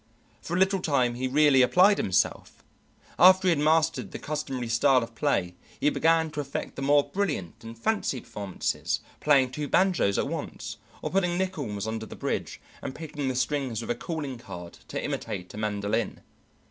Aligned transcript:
For 0.41 0.55
a 0.55 0.59
little 0.59 0.79
time 0.79 1.13
he 1.13 1.27
really 1.27 1.61
applied 1.61 1.97
himself; 1.99 2.63
after 3.19 3.47
he 3.47 3.49
had 3.51 3.59
mastered 3.59 4.09
the 4.09 4.17
customary 4.17 4.67
style 4.67 5.03
of 5.03 5.13
play 5.13 5.53
he 5.79 5.91
began 5.91 6.31
to 6.31 6.39
affect 6.39 6.75
the 6.75 6.81
more 6.81 7.07
brilliant 7.11 7.63
and 7.63 7.77
fancy 7.77 8.19
performances, 8.19 9.01
playing 9.19 9.51
two 9.51 9.67
banjos 9.67 10.17
at 10.17 10.27
once, 10.27 10.77
or 11.03 11.11
putting 11.11 11.37
nickels 11.37 11.85
under 11.85 12.07
the 12.07 12.15
bridge 12.15 12.59
and 12.81 12.95
picking 12.95 13.27
the 13.27 13.35
strings 13.35 13.81
with 13.81 13.91
a 13.91 13.95
calling 13.95 14.39
card 14.39 14.79
to 14.87 14.99
imitate 15.03 15.53
a 15.53 15.57
mandolin. 15.57 16.21